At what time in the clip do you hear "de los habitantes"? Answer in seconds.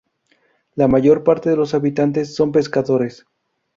1.51-2.33